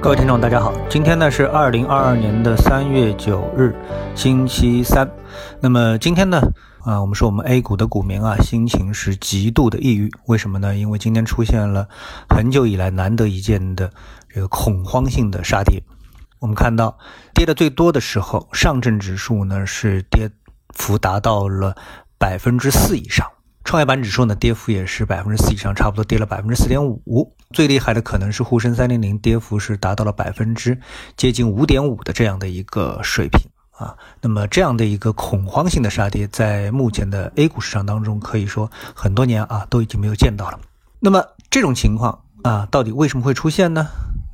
[0.00, 3.74] 各位听众，大家好，今天呢是二零二二年的三月九日，
[4.14, 5.10] 星期三。
[5.60, 6.40] 那么今天呢，
[6.84, 10.08] 啊，我们说我们 A 股的股民啊，心情是极度的抑郁。
[10.26, 10.76] 为什么呢？
[10.76, 11.88] 因为今天出现了
[12.28, 13.90] 很久以来难得一见的
[14.32, 15.82] 这个恐慌性的杀跌。
[16.38, 16.96] 我们看到
[17.34, 20.30] 跌的最多的时候，上证指数呢是跌
[20.72, 21.74] 幅达到了
[22.18, 23.26] 百分之四以上。
[23.68, 27.36] 创业板指数呢，跌幅也是百分之四以上，差不多跌了百分之四点五。
[27.50, 30.80] 最厉害的可能是沪深三零零，跌幅是达到了百分之
[31.18, 33.94] 接近五点五的这样的一个水平啊。
[34.22, 40.58] 那么这样的一个恐慌性的杀跌，在目前的 A 股市场当中，可以说很多年啊都已经没有见到了。
[40.98, 43.86] 那么这种情况啊，到底为什么会出现呢？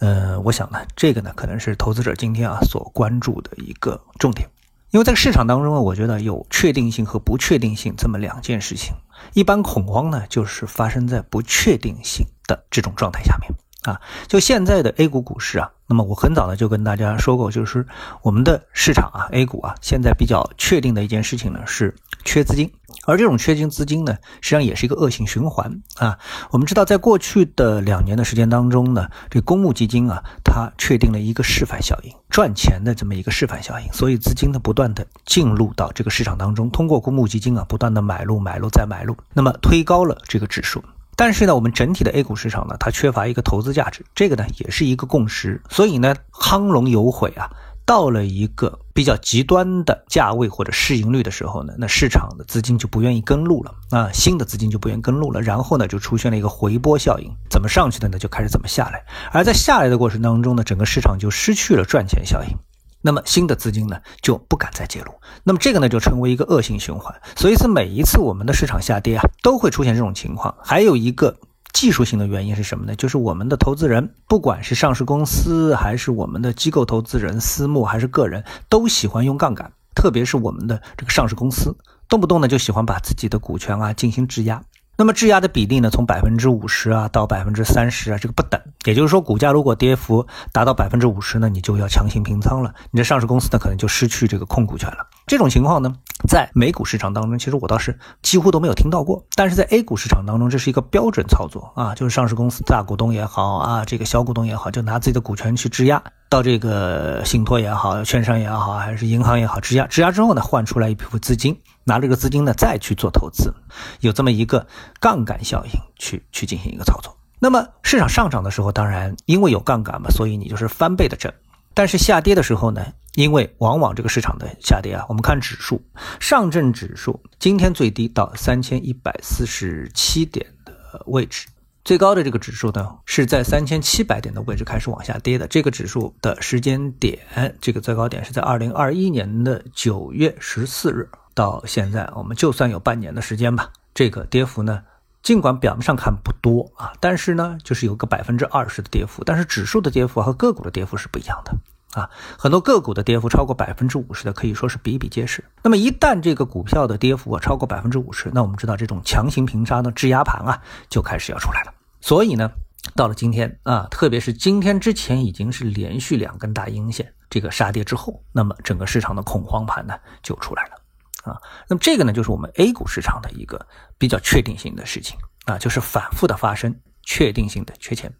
[0.00, 4.48] 呃，我想呢，这个呢可能是投资者今天啊所关注的一个重点。
[4.90, 8.94] 因为在市场当中啊，我觉得有确定性和不确定性这么两件事情。
[9.34, 13.50] 一般恐慌呢，就是发生在不确定性的这种状态下面
[13.82, 14.00] 啊。
[14.26, 17.86] 就现在的 A 股股市啊，那么我很早呢就跟大家说过，就是
[18.22, 22.70] 我们的市场啊，A 股啊，现在比较确定的一件事情呢是缺资金。
[23.04, 26.18] 而这种缺金资金呢，实际上也是一个恶性循环啊。
[26.50, 40.82] 我们知道，在过去的两年的时间当中呢，这公募基金啊，它确定了一个示范效应，赚钱的这么一个示范效应，所以资金呢不断的进入到这个市场当中，通过公募基金啊，不断的买入、买入再买入，那么推高了这个指数。
[41.18, 45.60] 但是呢，我们整体的 A 股市场呢，它缺乏一个投资价值，这个呢也是一个共识。
[45.68, 47.50] 所以呢，亢龙有悔啊。
[47.84, 59.02] 到了一个比较极端的价位或者市盈率的时候呢，那市场的资金就不愿意跟路了啊，新的资金就不愿意跟路了，然后呢就出现了一个回波效应，怎么上去的呢就开始怎么下来，
[59.32, 62.54] 而在下来的过程当中呢，整个市场就失去了赚钱效应，
[63.00, 65.12] 那么新的资金呢就不敢再介入，
[65.44, 71.36] 那么这个呢就成为一个恶性循环，所以是每一次我们的市场下跌啊，都会出现这种情况，还有一个。
[71.74, 72.96] 技术性的原因是什么呢？
[72.96, 81.76] 就是我们的投资人，不管是上市公司，还是我们的机构投资人、私募还是个人，都喜欢用杠杆，特别是我们的这个上市公司，
[82.08, 84.60] 动不动呢就喜欢把自己的股权啊进行质押。
[85.00, 88.60] 那么质押的比例呢，从百分之五十啊到百分之三十啊，这个不等。
[88.84, 95.06] 也就是说，股价如果跌幅达到百分之五十呢，你就要强行平仓了，你的上市公司呢可能就失去这个控股权了。
[95.28, 95.94] 这种情况呢，
[96.28, 99.24] 在美股市场当中，其实我倒是几乎都没有听到过。
[99.36, 111.58] 但是在 A 股市场当中，这是一个标准操作啊，就是上市公司大股东也好啊，这个小股东也好，就拿自己的股权去质押到这个信托也好、券商也好，还是银行也好，质押质押之后呢，换出来一部分资金。
[111.84, 113.54] 拿这个资金呢，再去做投资，
[114.00, 114.66] 有这么一个
[115.00, 117.16] 杠杆效应去去进行一个操作。
[117.38, 121.32] 那么市场上涨的时候，当然因为有杠杆嘛，所以你就是翻倍的挣。
[121.72, 122.84] 但是下跌的时候呢，
[123.14, 125.80] 因为往往这个市场的下跌啊，我们看指数，
[126.20, 130.74] 上证指数今天最低到三千一百四十七点的
[131.06, 131.46] 位置。
[131.88, 135.48] 最高的这个指数呢，是在三千七百点的位置开始往下跌的。
[135.48, 137.18] 这个指数的时间点，
[137.62, 141.08] 这个最高点是在二零二一年的九月十四日。
[141.32, 144.82] 到现在，我们就算有半年的时间吧，这个跌幅呢，
[145.22, 149.24] 尽管表面上看不多啊，但是呢，就是有个百分之二十的跌幅。
[149.24, 151.56] 但是指数的跌幅和个股的跌幅是不一样的
[151.98, 155.42] 啊，很多个股的跌幅超过百分之五十的，可以说是比比皆是。
[155.62, 160.60] 那么一旦这个股票的跌幅啊超过百分之五十，那我们知道这种强行平仓的质押盘啊
[160.90, 161.72] 就开始要出来了。
[162.00, 162.50] 所以呢，
[162.94, 171.40] 到了今天啊，特别是今天之前已经是连续两根大阴线这个杀跌之后，那么整个市场的恐慌盘呢就出来了啊。
[171.68, 173.66] 那么这个呢，就是我们 A 股市场的一个
[173.98, 178.12] 比较确定性的事情啊，就是反复的发生确定性的缺钱。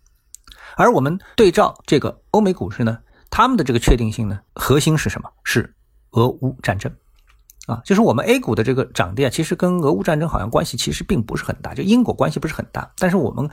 [0.76, 2.98] 而我们对照这个欧美股市呢，
[3.30, 5.30] 他们的这个确定性呢，核心是什么？
[5.44, 5.74] 是
[6.10, 6.94] 俄乌战争。
[7.68, 12.90] 啊，就是我们 A 股的这个涨跌，其实跟俄乌战争好像关系其实并不是很大，就因果关系不是很大。
[12.98, 13.48] 但是我们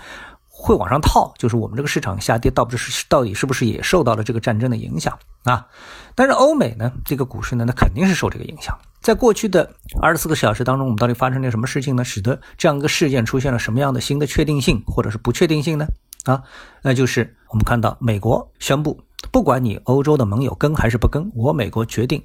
[0.47, 5.67] 会往上套，就是我们这个市场下跌，倒不是到底是不是也受到了这个战争的影响啊？
[6.15, 8.73] 但是欧美呢，这个股市呢，那肯定是受这个影响。
[9.01, 9.69] 在过去的
[10.01, 12.05] 二十四个小时当中，我们到底发生了什么事情呢？
[12.05, 15.85] 使得这样一个事件出现了什么样的新的确定性或者是不确定性呢？
[16.23, 16.41] 啊，
[16.81, 18.99] 那就是我们看到美国宣布，
[19.31, 22.23] 不管你欧洲的盟友跟还是不跟，我美国决定。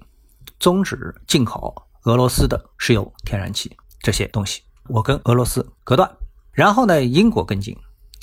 [0.60, 1.74] 终止进口
[2.04, 6.08] 俄罗斯的石油、天然气这些东西，我跟俄罗斯隔断。
[6.52, 7.76] 然后呢，英国跟进，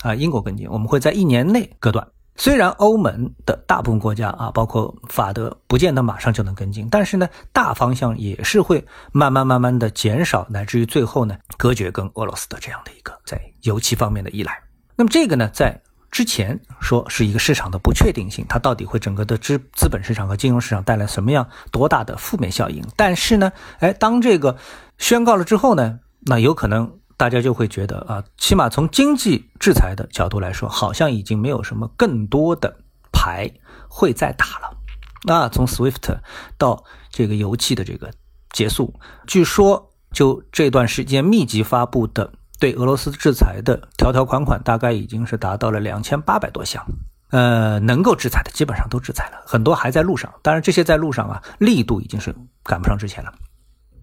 [0.04, 2.08] 啊，英国跟进，我们会在一年内隔断。
[2.40, 14.56] 虽然欧盟的大部分国家啊，包括法德，不见得马上就能跟进，但是呢，大方向也是会慢慢慢慢的减少，乃至于最后呢，隔绝跟俄罗斯的这样的一个在油气方面的依赖。
[14.96, 22.84] 那么这个呢，在之前说是一个市场的不确定性，它到底会整个的资资本市场和金融市场带来什么样多大的负面效应？
[22.96, 24.58] 但是呢，哎，当这个
[24.98, 32.78] 宣告了之后呢，那有可能大家就会觉得啊，起码从经济制裁的角度来说，好像已经没有什么更多的
[33.12, 33.52] 牌
[33.88, 34.78] 会再打了。
[35.24, 36.20] 那从 SWIFT
[36.58, 38.12] 到这个油气的这个
[38.52, 38.94] 结束，
[39.26, 46.86] 据说就这段时间密集发布的对俄罗斯制裁的条条款款，大概已经是达到了两千八百多项。
[47.30, 50.34] 呃，能够制裁的基本上都制裁了，很多还在路上。
[50.42, 52.34] 当然，这些在路上啊，力度已经是
[52.64, 53.34] 赶不上之前了。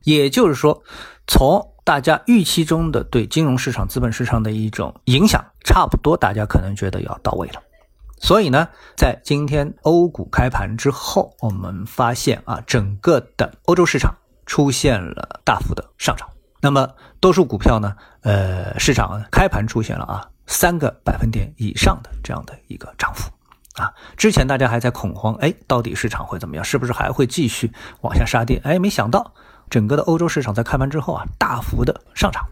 [0.02, 0.82] 也就是说，
[1.26, 7.62] 从大家预期中的对金融市场、资本市场的一种影响，差不多大家可能觉得要到位了。
[8.18, 14.14] 所以呢，在今天欧股开盘之后，我们发现啊，整个的欧洲市场
[14.44, 16.28] 出现了大幅的上涨。
[16.64, 16.88] 那么，
[17.20, 23.30] 多数股票呢，呃，市场开盘出现了啊三个百分点以上的这样的一个涨幅
[23.74, 23.92] 啊。
[24.16, 26.64] 之前大家还在恐慌，哎，到底市场会怎么样？
[26.64, 27.70] 是不是还会继续
[28.00, 28.58] 往下杀跌？
[28.64, 29.34] 哎，没想到
[29.68, 32.42] 整个的欧洲市场在开盘之后啊，大幅的上涨。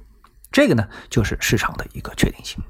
[0.51, 2.63] 这个呢，就是市场的一个确定性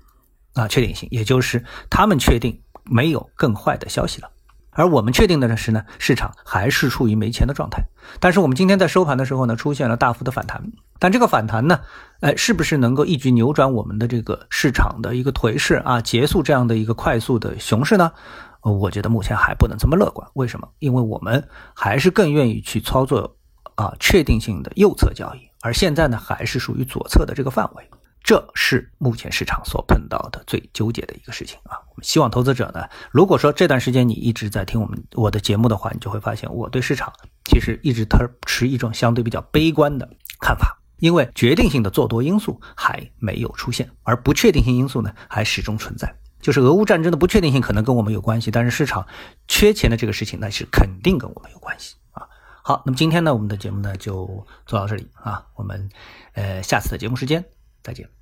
[0.55, 2.62] 啊，确定性，也就是他们确定。
[2.85, 4.29] 没有更坏的消息了，
[4.72, 7.82] 而我们确定的是呢，市场还是处于没钱的状态。
[8.19, 10.62] 但是我们今天在收盘的时候呢，出现了大幅的反弹。
[10.98, 11.80] 但这个反弹呢，
[12.20, 18.12] 哎，是不是能够一举扭转我们的这个市场的一个颓势啊，结束这样的一个快速的熊市呢？
[18.62, 20.28] 我觉得目前还不能这么乐观。
[20.34, 20.69] 为什么？
[20.78, 23.36] 因为我们还是更愿意去操作
[23.74, 27.90] 啊确定性的右侧交易，而现在呢，还是属于左侧的这个范围。
[28.22, 31.74] 这是目前市场所碰到的最纠结的一个事情啊！
[31.90, 37.12] 我们希望投资者呢，如果说这段时间你一直在听我们我的节目的话，你就会发现我对市场
[37.44, 38.06] 其实一直
[38.46, 40.08] 持一种相对比较悲观的
[40.40, 46.14] 看法，因为决定性的做多因素还没有出现，而不确定性因素呢还始终存在。
[46.40, 49.06] 就是俄乌战争的不确定性可能跟我们有关系，但是市场
[49.48, 52.26] 缺钱的这个事情那是肯定跟我们有关系啊！
[52.62, 55.88] 好，那么今天呢，我们的节目呢就做到这里啊，我们
[56.34, 57.44] 呃下次的节目时间。
[57.82, 58.21] 再见。